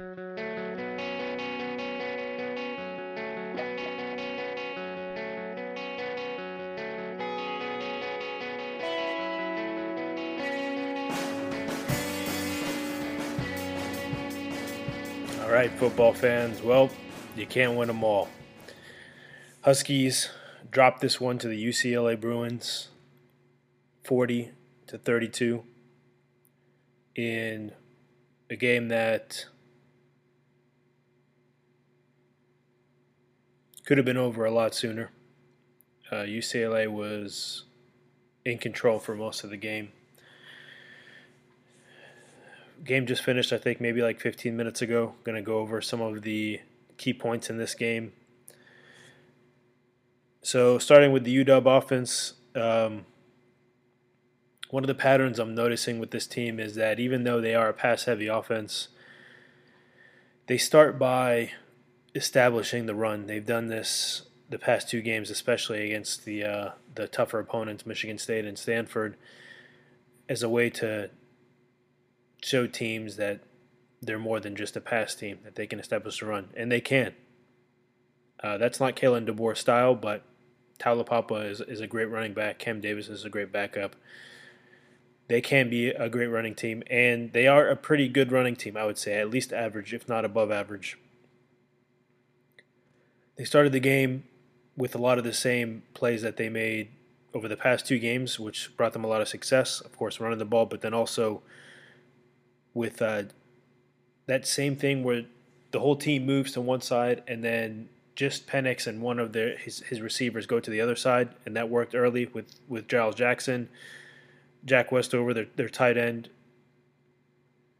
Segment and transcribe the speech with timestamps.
[0.00, 0.06] All
[15.50, 16.62] right, football fans.
[16.62, 16.88] Well,
[17.36, 18.28] you can't win them all.
[19.60, 20.30] Huskies
[20.70, 22.88] dropped this one to the UCLA Bruins
[24.04, 24.52] 40
[24.86, 25.62] to 32
[27.14, 27.72] in
[28.48, 29.44] a game that
[33.90, 35.10] could have been over a lot sooner.
[36.12, 37.64] Uh, UCLA was
[38.44, 39.88] in control for most of the game.
[42.84, 45.14] Game just finished, I think, maybe like 15 minutes ago.
[45.24, 46.60] Going to go over some of the
[46.98, 48.12] key points in this game.
[50.40, 53.06] So, starting with the UW offense, um,
[54.70, 57.70] one of the patterns I'm noticing with this team is that even though they are
[57.70, 58.86] a pass heavy offense,
[60.46, 61.50] they start by
[62.14, 63.26] establishing the run.
[63.26, 68.18] They've done this the past two games, especially against the uh, the tougher opponents, Michigan
[68.18, 69.16] State and Stanford,
[70.28, 71.10] as a way to
[72.42, 73.40] show teams that
[74.02, 76.80] they're more than just a pass team, that they can establish a run, and they
[76.80, 77.14] can.
[78.42, 80.24] Uh, that's not Kalen DeBoer style, but
[80.78, 82.58] Taulapapa is, is a great running back.
[82.58, 83.94] Cam Davis is a great backup.
[85.28, 88.76] They can be a great running team, and they are a pretty good running team,
[88.76, 90.98] I would say, at least average, if not above average.
[93.40, 94.24] They started the game
[94.76, 96.88] with a lot of the same plays that they made
[97.32, 99.80] over the past two games, which brought them a lot of success.
[99.80, 101.40] Of course, running the ball, but then also
[102.74, 103.22] with uh,
[104.26, 105.22] that same thing where
[105.70, 109.56] the whole team moves to one side and then just Penix and one of their
[109.56, 113.14] his, his receivers go to the other side, and that worked early with with Giles
[113.14, 113.70] Jackson,
[114.66, 116.28] Jack Westover, their their tight end.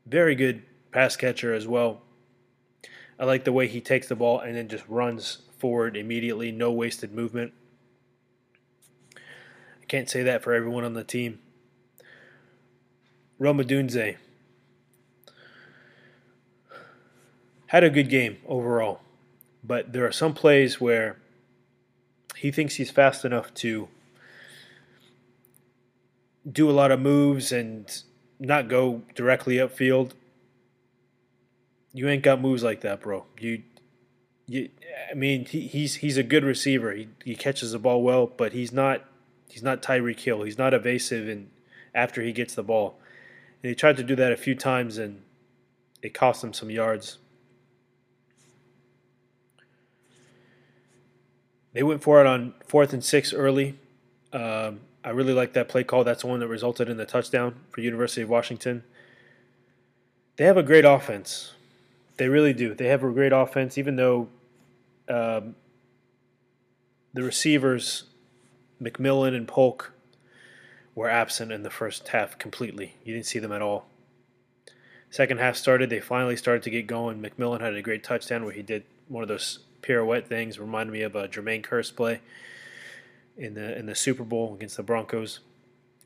[0.06, 2.00] Very good pass catcher as well.
[3.19, 6.72] I like the way he takes the ball and then just runs forward immediately, no
[6.72, 7.52] wasted movement.
[9.17, 11.39] I can't say that for everyone on the team.
[13.39, 14.17] Rome Odunze,
[17.70, 19.01] had a good game overall,
[19.62, 21.18] but there are some plays where
[22.34, 23.86] he thinks he's fast enough to
[26.51, 28.02] do a lot of moves and
[28.40, 30.14] not go directly upfield.
[31.92, 33.24] You ain't got moves like that, bro.
[33.39, 33.63] You,
[34.46, 34.70] you.
[35.10, 36.92] I mean, he, he's he's a good receiver.
[36.92, 39.04] He he catches the ball well, but he's not
[39.48, 40.42] he's not Tyreek Hill.
[40.42, 41.50] He's not evasive and
[41.94, 42.98] after he gets the ball.
[43.62, 45.22] And he tried to do that a few times, and
[46.02, 47.18] it cost him some yards.
[51.72, 53.78] They went for it on fourth and six early.
[54.32, 56.04] Um, I really like that play call.
[56.04, 58.82] That's the one that resulted in the touchdown for University of Washington.
[60.36, 61.52] They have a great offense.
[62.16, 62.74] They really do.
[62.74, 64.28] They have a great offense, even though
[65.10, 65.56] um,
[67.12, 68.04] the receivers,
[68.80, 69.92] McMillan and Polk,
[70.94, 72.94] were absent in the first half completely.
[73.04, 73.86] You didn't see them at all.
[75.10, 75.90] Second half started.
[75.90, 77.20] They finally started to get going.
[77.20, 81.02] McMillan had a great touchdown where he did one of those pirouette things reminded me
[81.02, 82.20] of a Jermaine Kearse play
[83.36, 85.40] in the in the Super Bowl against the Broncos.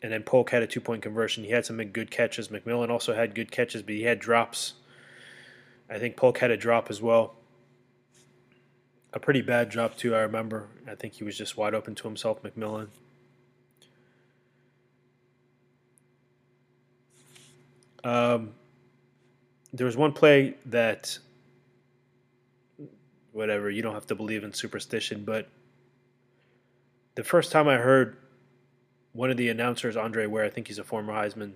[0.02, 1.44] And then Polk had a two point conversion.
[1.44, 2.48] He had some good catches.
[2.48, 4.74] McMillan also had good catches, but he had drops.
[5.90, 7.34] I think Polk had a drop as well.
[9.14, 10.68] A pretty bad drop too, I remember.
[10.88, 12.88] I think he was just wide open to himself, McMillan.
[18.02, 18.50] Um,
[19.72, 21.16] there was one play that
[23.30, 23.70] whatever.
[23.70, 25.48] You don't have to believe in superstition, but
[27.14, 28.16] the first time I heard
[29.12, 31.52] one of the announcers, Andre Ware, I think he's a former Heisman,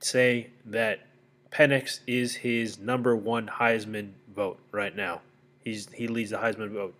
[0.00, 1.06] say that
[1.50, 5.20] Penix is his number one Heisman vote right now.
[5.68, 6.94] He's he leads the Heisman vote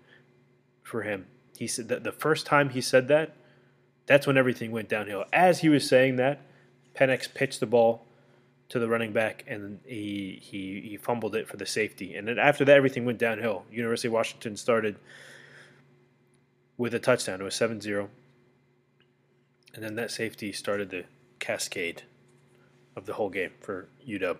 [0.82, 1.26] for him.
[1.56, 3.34] He said that the first time he said that,
[4.06, 5.24] that's when everything went downhill.
[5.32, 6.40] As he was saying that,
[6.94, 8.04] Penix pitched the ball
[8.68, 12.14] to the running back, and he he he fumbled it for the safety.
[12.14, 13.64] And then after that, everything went downhill.
[13.70, 14.96] University of Washington started
[16.76, 17.40] with a touchdown.
[17.40, 18.08] It was 7-0.
[19.74, 21.04] and then that safety started the
[21.40, 22.02] cascade
[22.94, 24.38] of the whole game for UW.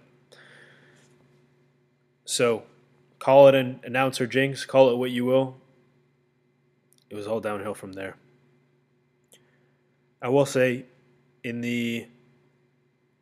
[2.25, 2.63] So,
[3.19, 5.57] call it an announcer jinx, call it what you will.
[7.11, 8.17] It was all downhill from there.
[10.21, 10.85] I will say,
[11.45, 12.07] in the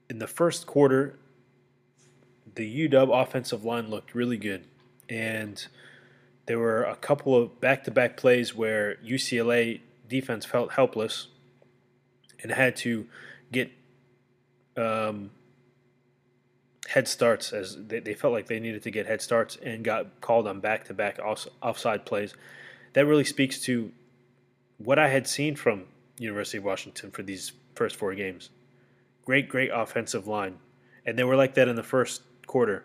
[0.09, 1.19] in the first quarter,
[2.55, 4.65] the UW offensive line looked really good.
[5.09, 5.65] And
[6.47, 11.29] there were a couple of back to back plays where UCLA defense felt helpless
[12.43, 13.07] and had to
[13.53, 13.71] get
[14.77, 15.31] um,
[16.89, 20.21] head starts as they, they felt like they needed to get head starts and got
[20.21, 22.35] called on back to back offside plays.
[22.93, 23.93] That really speaks to
[24.79, 25.85] what I had seen from
[26.19, 28.51] University of Washington for these first four games.
[29.25, 30.59] Great, great offensive line.
[31.05, 32.85] And they were like that in the first quarter.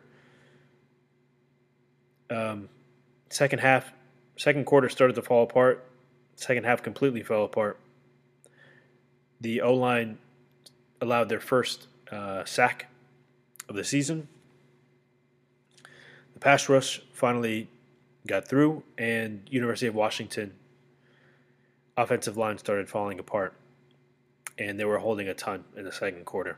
[2.30, 2.70] Um,
[3.30, 3.92] second half,
[4.38, 5.86] second quarter started to fall apart.
[6.36, 7.80] Second half completely fell apart.
[9.40, 10.18] The O line
[11.00, 12.88] allowed their first uh, sack
[13.72, 14.28] of the season.
[16.34, 17.68] The pass rush finally
[18.28, 20.54] got through, and University of Washington
[21.98, 23.54] offensive line started falling apart,
[24.58, 26.58] and they were holding a ton in the second quarter.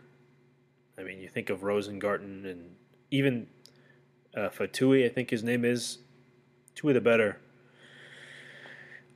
[0.97, 2.75] I mean, you think of Rosengarten and
[3.09, 3.47] even
[4.35, 5.99] uh, Fatui, I think his name is,
[6.75, 7.37] two of the better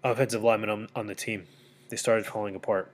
[0.04, 1.46] offensive linemen on, on the team.
[1.90, 2.92] They started falling apart.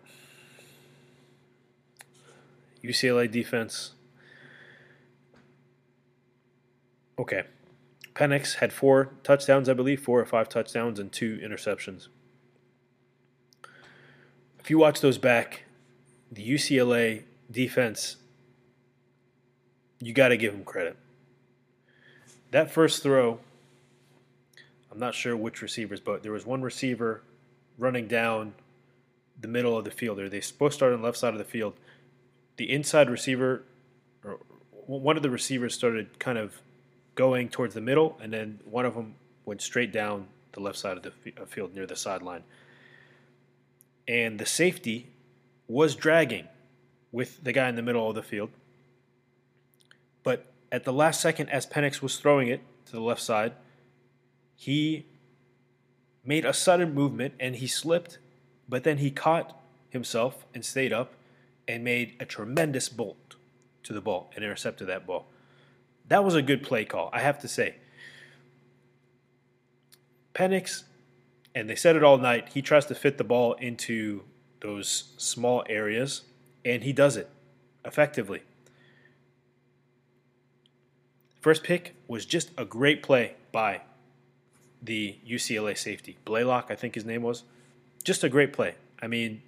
[2.83, 3.93] UCLA defense.
[7.17, 7.43] Okay.
[8.13, 12.07] Penix had four touchdowns, I believe, four or five touchdowns and two interceptions.
[14.59, 15.63] If you watch those back,
[16.31, 18.17] the UCLA defense,
[19.99, 20.95] you got to give them credit.
[22.51, 23.39] That first throw,
[24.91, 27.23] I'm not sure which receivers, but there was one receiver
[27.77, 28.53] running down
[29.39, 30.19] the middle of the field.
[30.19, 31.73] Or they supposed to start on the left side of the field
[32.57, 33.63] the inside receiver,
[34.23, 34.39] or
[34.85, 36.61] one of the receivers started kind of
[37.15, 39.15] going towards the middle, and then one of them
[39.45, 41.11] went straight down the left side of the
[41.41, 42.43] uh, field near the sideline.
[44.07, 45.09] And the safety
[45.67, 46.47] was dragging
[47.11, 48.49] with the guy in the middle of the field.
[50.23, 53.53] But at the last second, as Penix was throwing it to the left side,
[54.55, 55.05] he
[56.23, 58.17] made a sudden movement and he slipped,
[58.67, 61.13] but then he caught himself and stayed up
[61.67, 63.35] and made a tremendous bolt
[63.83, 65.27] to the ball and intercepted that ball.
[66.07, 67.75] That was a good play call, I have to say.
[70.33, 70.83] Penix,
[71.53, 74.23] and they said it all night, he tries to fit the ball into
[74.61, 76.21] those small areas,
[76.65, 77.29] and he does it
[77.85, 78.41] effectively.
[81.41, 83.81] First pick was just a great play by
[84.81, 86.17] the UCLA safety.
[86.25, 87.43] Blaylock, I think his name was.
[88.03, 88.75] Just a great play.
[89.01, 89.41] I mean,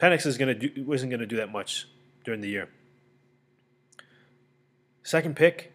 [0.00, 1.88] Penix is to do wasn't going to do that much
[2.24, 2.68] during the year.
[5.06, 5.72] Second pick,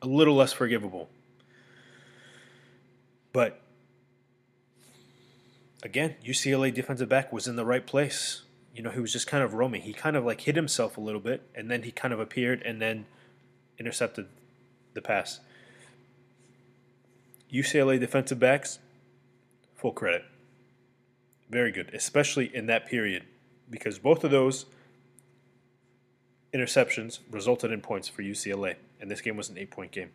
[0.00, 1.08] a little less forgivable.
[3.32, 3.60] But
[5.82, 8.42] again, UCLA defensive back was in the right place.
[8.72, 9.82] You know, he was just kind of roaming.
[9.82, 12.62] He kind of like hit himself a little bit, and then he kind of appeared
[12.62, 13.06] and then
[13.76, 14.28] intercepted
[14.94, 15.40] the pass.
[17.52, 18.78] UCLA defensive backs,
[19.74, 20.22] full credit.
[21.50, 23.24] Very good, especially in that period,
[23.68, 24.66] because both of those
[26.54, 30.10] interceptions resulted in points for UCLA, and this game was an eight point game.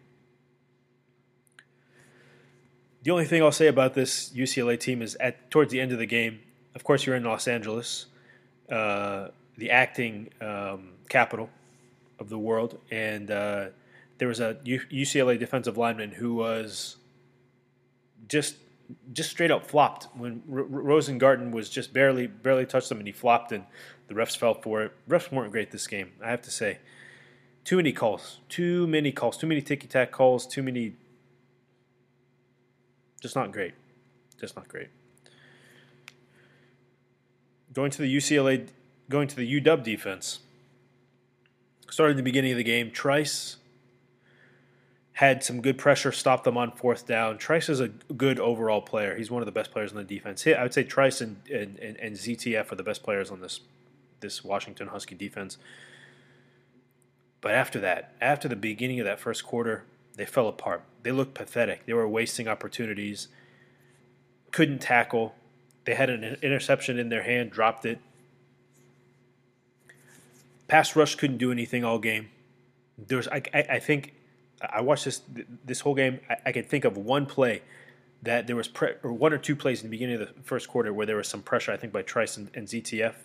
[3.03, 5.97] The only thing I'll say about this UCLA team is at towards the end of
[5.97, 6.39] the game,
[6.75, 8.05] of course, you're in Los Angeles,
[8.69, 11.49] uh, the acting um, capital
[12.19, 13.65] of the world, and uh,
[14.19, 16.97] there was a U- UCLA defensive lineman who was
[18.27, 18.55] just
[19.13, 23.13] just straight up flopped when R- Rosengarten was just barely barely touched him and he
[23.13, 23.63] flopped and
[24.11, 24.91] the refs fell for it.
[25.07, 26.79] Refs weren't great this game, I have to say.
[27.63, 30.95] Too many calls, too many calls, too many ticky tack calls, too many.
[33.21, 33.73] Just not great,
[34.39, 34.89] just not great.
[37.71, 38.67] Going to the UCLA,
[39.09, 40.39] going to the UW defense.
[41.89, 43.57] Started the beginning of the game, Trice
[45.13, 47.37] had some good pressure, stopped them on fourth down.
[47.37, 49.15] Trice is a good overall player.
[49.15, 50.45] He's one of the best players on the defense.
[50.47, 53.59] I would say Trice and, and, and ZTF are the best players on this
[54.21, 55.57] this Washington Husky defense.
[57.41, 59.83] But after that, after the beginning of that first quarter,
[60.15, 60.83] they fell apart.
[61.03, 61.85] They looked pathetic.
[61.85, 63.27] They were wasting opportunities.
[64.51, 65.35] Couldn't tackle.
[65.85, 67.99] They had an interception in their hand, dropped it.
[70.67, 72.29] Pass rush couldn't do anything all game.
[72.97, 74.13] There's, I, I, think
[74.61, 75.21] I watched this
[75.65, 76.19] this whole game.
[76.29, 77.63] I, I can think of one play
[78.21, 80.67] that there was pre- or one or two plays in the beginning of the first
[80.67, 81.71] quarter where there was some pressure.
[81.71, 83.15] I think by Trice and, and ZTF.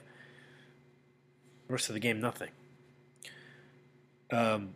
[1.69, 2.51] Rest of the game, nothing.
[4.31, 4.71] Um,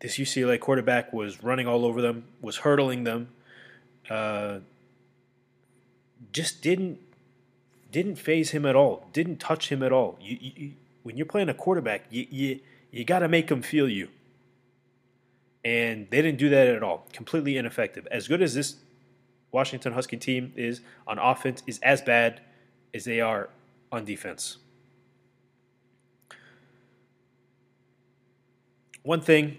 [0.00, 3.28] this UCLA quarterback was running all over them, was hurdling them,
[4.08, 4.60] uh,
[6.32, 6.98] just didn't
[7.90, 10.18] didn't phase him at all, didn't touch him at all.
[10.20, 13.88] You, you, when you're playing a quarterback, you, you you got to make them feel
[13.88, 14.08] you.
[15.64, 17.06] And they didn't do that at all.
[17.12, 18.06] Completely ineffective.
[18.10, 18.76] As good as this
[19.50, 22.40] Washington Husky team is on offense, is as bad
[22.94, 23.50] as they are
[23.90, 24.58] on defense.
[29.02, 29.58] One thing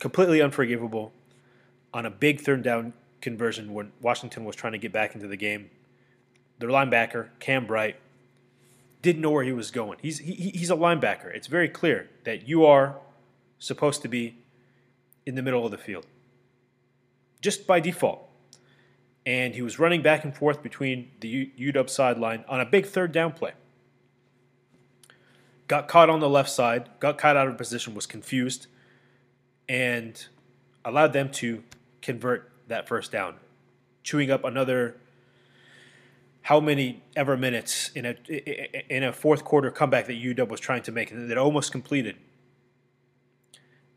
[0.00, 1.12] completely unforgivable
[1.92, 5.36] on a big third down conversion when Washington was trying to get back into the
[5.36, 5.70] game.
[6.58, 7.96] Their linebacker, Cam Bright,
[9.02, 9.98] didn't know where he was going.
[10.00, 11.34] He's, he, he's a linebacker.
[11.34, 12.96] It's very clear that you are
[13.58, 14.36] supposed to be
[15.24, 16.06] in the middle of the field
[17.40, 18.25] just by default.
[19.26, 23.12] And he was running back and forth between the UW sideline on a big third
[23.12, 23.52] down play.
[25.66, 28.68] Got caught on the left side, got caught out of position, was confused,
[29.68, 30.26] and
[30.84, 31.64] allowed them to
[32.00, 33.34] convert that first down,
[34.04, 34.96] chewing up another
[36.42, 38.14] how many ever minutes in a
[38.88, 42.14] in a fourth quarter comeback that UW was trying to make that almost completed.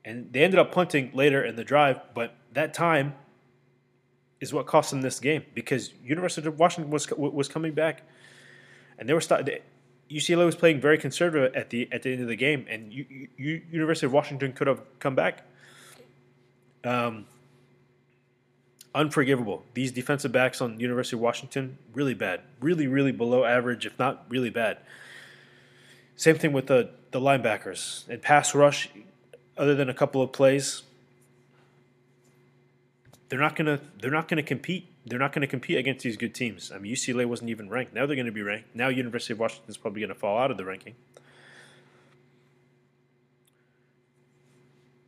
[0.04, 3.14] And they ended up punting later in the drive, but that time
[4.42, 8.04] is what cost them this game because University of Washington was was coming back,
[8.98, 9.60] and they were starting.
[10.10, 13.06] UCLA was playing very conservative at the at the end of the game, and U,
[13.38, 15.46] U, University of Washington could have come back.
[16.84, 17.26] Um,
[18.96, 19.64] unforgivable.
[19.74, 22.42] These defensive backs on University of Washington, really bad.
[22.60, 24.78] Really, really below average, if not really bad.
[26.16, 28.08] Same thing with the, the linebackers.
[28.10, 28.90] And pass rush,
[29.58, 30.84] other than a couple of plays,
[33.30, 34.88] they're not gonna they're not gonna compete.
[35.06, 36.72] They're not gonna compete against these good teams.
[36.74, 37.94] I mean UCLA wasn't even ranked.
[37.94, 38.76] Now they're gonna be ranked.
[38.76, 40.96] Now University of Washington is probably gonna fall out of the ranking.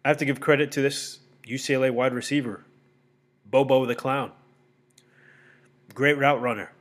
[0.06, 2.64] I have to give credit to this UCLA wide receiver,
[3.46, 4.32] Bobo the Clown.
[5.94, 6.72] Great route runner.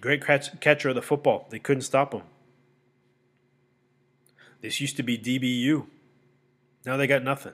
[0.00, 1.46] Great catcher of the football.
[1.50, 2.22] They couldn't stop him.
[4.60, 5.86] This used to be DBU.
[6.84, 7.52] Now they got nothing.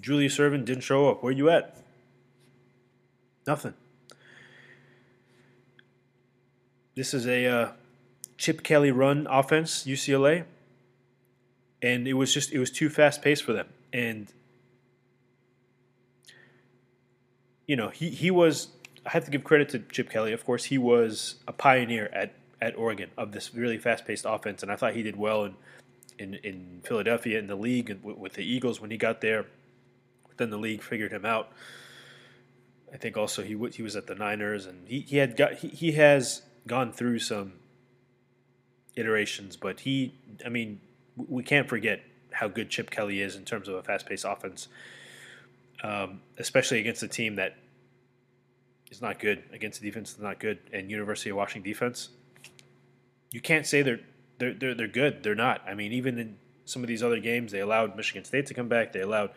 [0.00, 1.22] Julius Irvin didn't show up.
[1.22, 1.81] Where you at?
[3.46, 3.74] Nothing.
[6.94, 7.72] This is a uh,
[8.36, 10.44] Chip Kelly run offense, UCLA,
[11.80, 13.68] and it was just it was too fast paced for them.
[13.92, 14.32] And
[17.66, 18.68] you know, he, he was,
[19.06, 20.32] I have to give credit to Chip Kelly.
[20.32, 24.62] Of course, he was a pioneer at, at Oregon of this really fast paced offense,
[24.62, 25.54] and I thought he did well in,
[26.18, 29.46] in, in Philadelphia, in the league, with the Eagles when he got there.
[30.36, 31.50] Then the league figured him out.
[32.92, 35.68] I think also he he was at the Niners, and he, he had got he,
[35.68, 37.54] he has gone through some
[38.94, 40.80] iterations, but he, I mean,
[41.16, 44.68] we can't forget how good Chip Kelly is in terms of a fast paced offense
[45.82, 47.56] um, especially against a team that
[48.90, 52.10] is not good, against a defense that's not good, and University of Washington defense.
[53.30, 54.00] You can't say they're
[54.38, 55.22] they're they're, they're good.
[55.22, 55.62] They're not.
[55.66, 58.68] I mean, even in some of these other games, they allowed Michigan State to come
[58.68, 58.92] back.
[58.92, 59.30] They allowed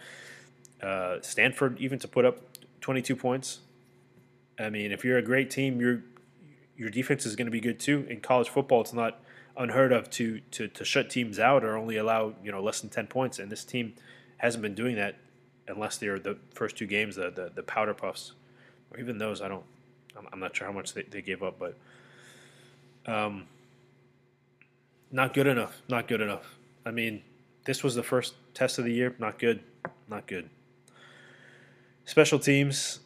[0.84, 2.38] uh, Stanford even to put up
[2.86, 3.62] 22 points.
[4.60, 6.04] I mean, if you're a great team, your
[6.78, 8.06] your defense is going to be good too.
[8.08, 9.24] In college football, it's not
[9.58, 12.92] unheard of to, to to shut teams out or only allow you know less than
[12.92, 13.96] 10 points, and this team
[14.38, 15.16] hasn't been doing that
[15.68, 18.34] unless they're the first two games, the, the, the powder puffs,
[18.92, 19.64] or even those, I don't,
[20.16, 21.76] I'm, I'm not sure how much they, they gave up, but
[23.12, 23.48] um,
[25.12, 25.82] not good enough.
[25.90, 26.56] Not good enough.
[26.86, 27.24] I mean,
[27.66, 29.16] this was the first test of the year.
[29.18, 29.62] Not good.
[30.08, 30.52] Not good.
[32.06, 33.00] Special teams.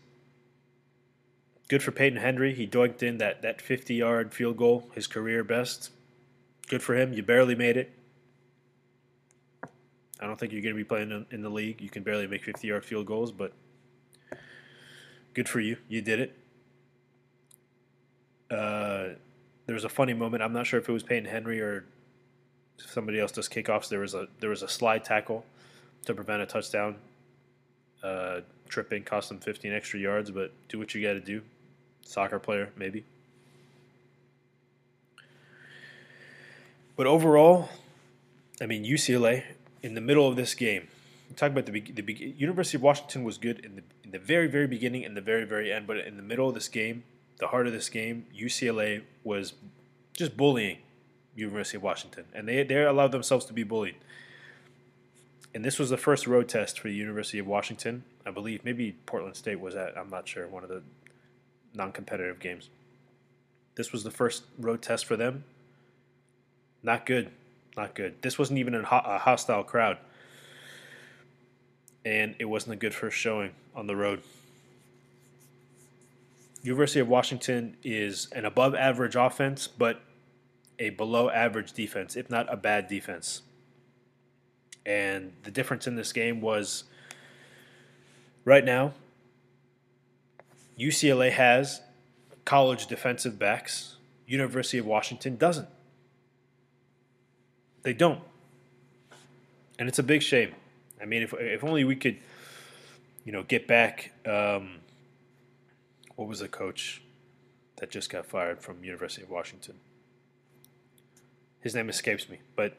[1.69, 2.53] Good for Peyton Henry.
[2.53, 5.91] He doinked in that, that 50 yard field goal, his career best.
[6.67, 7.13] Good for him.
[7.13, 7.91] You barely made it.
[10.19, 11.81] I don't think you're going to be playing in the league.
[11.81, 13.53] You can barely make 50 yard field goals, but
[15.33, 15.77] good for you.
[15.87, 16.37] You did it.
[18.51, 19.15] Uh,
[19.65, 20.43] there was a funny moment.
[20.43, 21.85] I'm not sure if it was Peyton Henry or
[22.77, 23.87] somebody else does kickoffs.
[23.87, 25.45] There was a there was a slide tackle
[26.05, 26.95] to prevent a touchdown.
[28.03, 31.41] Uh, tripping cost them 15 extra yards, but do what you got to do.
[32.03, 33.03] Soccer player, maybe.
[36.95, 37.69] But overall,
[38.61, 39.43] I mean UCLA
[39.81, 40.87] in the middle of this game,
[41.35, 44.67] talk about the, the University of Washington was good in the in the very very
[44.67, 47.03] beginning and the very very end, but in the middle of this game,
[47.39, 49.53] the heart of this game, UCLA was
[50.13, 50.79] just bullying
[51.35, 53.95] University of Washington, and they they allowed themselves to be bullied.
[55.53, 58.63] And this was the first road test for the University of Washington, I believe.
[58.63, 59.97] Maybe Portland State was at.
[59.97, 60.47] I'm not sure.
[60.47, 60.83] One of the
[61.73, 62.69] non-competitive games.
[63.75, 65.43] This was the first road test for them.
[66.83, 67.31] Not good
[67.79, 68.21] not good.
[68.21, 69.97] This wasn't even a, hostile crowd,
[72.03, 74.21] and it wasn't a good first showing on the road.
[76.61, 80.01] University of Washington is an above average offense, but
[80.77, 83.41] a below average defense, if not a bad defense.
[84.89, 86.85] And the difference in this game was
[88.43, 88.93] right now,
[90.79, 91.81] UCLA has
[92.43, 95.67] college defensive backs, University of Washington doesn't.
[97.83, 98.21] They don't.
[99.77, 100.55] And it's a big shame.
[100.99, 102.17] I mean, if if only we could,
[103.25, 104.11] you know, get back.
[104.25, 104.79] Um,
[106.15, 107.01] what was the coach
[107.77, 109.75] that just got fired from University of Washington?
[111.61, 112.75] His name escapes me, but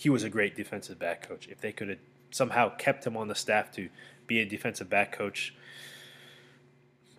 [0.00, 1.46] he was a great defensive back coach.
[1.48, 1.98] If they could have
[2.30, 3.90] somehow kept him on the staff to
[4.26, 5.54] be a defensive back coach,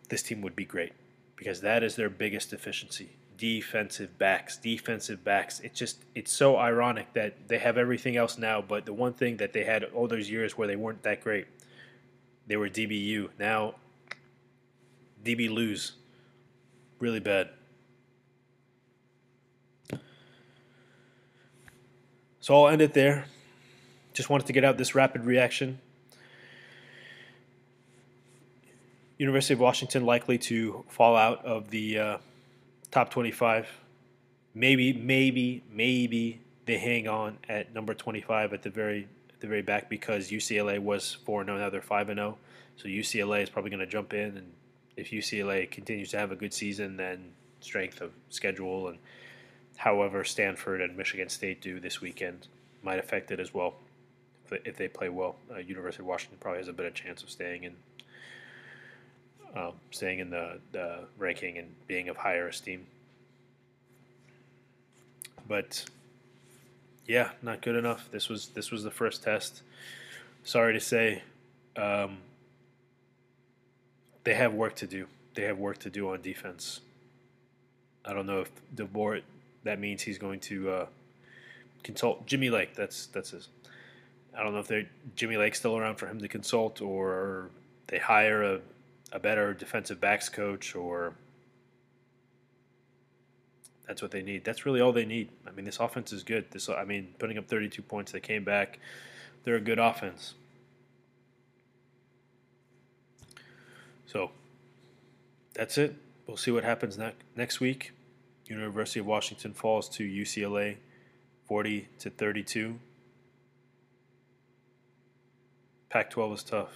[0.09, 0.93] this team would be great
[1.35, 3.11] because that is their biggest deficiency.
[3.37, 5.59] Defensive backs, defensive backs.
[5.59, 9.37] It's just it's so ironic that they have everything else now, but the one thing
[9.37, 11.45] that they had all those years where they weren't that great,
[12.47, 13.29] they were DBU.
[13.37, 13.75] Now
[15.23, 15.91] DB lose
[16.97, 17.49] really bad.
[22.41, 23.25] So I'll end it there.
[24.13, 25.79] Just wanted to get out this rapid reaction.
[29.19, 32.17] University of Washington likely to fall out of the uh,
[32.89, 33.69] top 25.
[34.55, 39.61] Maybe, maybe, maybe they hang on at number 25 at the very at the very
[39.61, 42.37] back because UCLA was 4 0, now they're 5 0.
[42.75, 44.51] So UCLA is probably going to jump in, and
[44.97, 48.97] if UCLA continues to have a good season, then strength of schedule and
[49.81, 52.45] however Stanford and Michigan State do this weekend
[52.83, 53.73] might affect it as well.
[54.51, 57.63] If they play well, uh, University of Washington probably has a better chance of staying
[57.63, 57.75] in
[59.55, 62.85] um, staying in the, the ranking and being of higher esteem.
[65.47, 65.85] But
[67.07, 68.07] yeah, not good enough.
[68.11, 69.63] This was this was the first test.
[70.43, 71.23] Sorry to say,
[71.75, 72.19] um,
[74.25, 75.07] they have work to do.
[75.33, 76.81] They have work to do on defense.
[78.05, 79.21] I don't know if DeBoer
[79.63, 80.85] that means he's going to uh,
[81.83, 82.75] consult Jimmy Lake.
[82.75, 83.49] That's that's his.
[84.37, 87.49] I don't know if they Jimmy Lake's still around for him to consult, or
[87.87, 88.61] they hire a,
[89.11, 91.13] a better defensive backs coach, or
[93.87, 94.45] that's what they need.
[94.45, 95.29] That's really all they need.
[95.45, 96.45] I mean, this offense is good.
[96.51, 98.79] This, I mean, putting up 32 points, they came back.
[99.43, 100.35] They're a good offense.
[104.05, 104.31] So
[105.53, 105.95] that's it.
[106.25, 107.91] We'll see what happens ne- next week.
[108.51, 110.75] University of Washington falls to UCLA
[111.47, 112.79] 40 to 32.
[115.89, 116.69] Pac 12 is tough.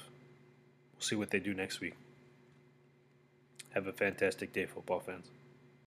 [0.94, 1.96] We'll see what they do next week.
[3.74, 5.28] Have a fantastic day, football fans.